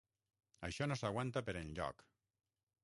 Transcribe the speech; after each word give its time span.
Això 0.67 0.87
no 0.91 0.97
s'aguanta 1.01 1.45
per 1.51 1.57
enlloc. 1.63 2.05